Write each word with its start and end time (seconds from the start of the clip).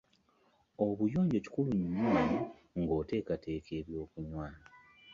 Obuyonjo 0.85 1.37
kikulu 1.43 1.69
nnyo 1.81 2.09
nga 2.79 2.93
oteekateeka 3.01 3.71
ebyokunywa. 3.79 4.47